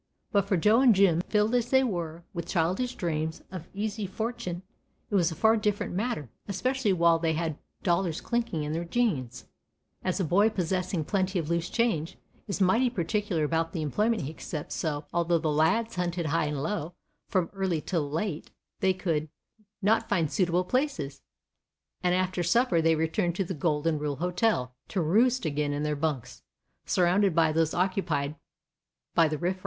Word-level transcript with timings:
But 0.31 0.45
for 0.47 0.57
Joe 0.57 0.81
and 0.81 0.95
Jim, 0.95 1.21
filled 1.21 1.53
as 1.53 1.69
they 1.69 1.83
were 1.83 2.23
with 2.33 2.47
childish 2.47 2.95
dreams 2.95 3.43
of 3.51 3.67
easy 3.71 4.07
fortune, 4.07 4.63
it 5.11 5.13
was 5.13 5.29
a 5.29 5.35
far 5.35 5.55
different 5.57 5.93
matter, 5.93 6.31
especially 6.47 6.91
while 6.91 7.19
they 7.19 7.33
had 7.33 7.59
dollars 7.83 8.19
clinking 8.19 8.63
in 8.63 8.73
their 8.73 8.83
jeans, 8.83 9.45
as 10.03 10.19
a 10.19 10.23
boy 10.23 10.49
possessing 10.49 11.05
plenty 11.05 11.37
of 11.37 11.51
loose 11.51 11.69
change 11.69 12.17
is 12.47 12.59
mighty 12.59 12.89
particular 12.89 13.43
about 13.43 13.73
the 13.73 13.83
employment 13.83 14.23
he 14.23 14.31
accepts, 14.31 14.73
so, 14.73 15.05
although 15.13 15.37
the 15.37 15.51
lads 15.51 15.97
hunted 15.97 16.25
high 16.25 16.45
and 16.45 16.63
low, 16.63 16.95
from 17.27 17.51
early 17.53 17.79
till 17.79 18.09
late, 18.09 18.49
they 18.79 18.95
could 18.95 19.29
not 19.83 20.09
find 20.09 20.31
suitable 20.31 20.63
places, 20.63 21.21
and 22.01 22.15
after 22.15 22.41
supper 22.41 22.81
they 22.81 22.95
returned 22.95 23.35
to 23.35 23.43
the 23.43 23.53
"Golden 23.53 23.99
Rule 23.99 24.15
Hotel" 24.15 24.73
to 24.87 24.99
"roost" 24.99 25.45
again 25.45 25.73
in 25.73 25.83
their 25.83 25.95
bunks, 25.95 26.41
surrounded 26.87 27.35
by 27.35 27.51
those 27.51 27.75
occupied 27.75 28.35
by 29.13 29.27
the 29.27 29.37
riff 29.37 29.43
raff 29.43 29.43
of 29.43 29.43
the 29.43 29.49
slums. 29.51 29.59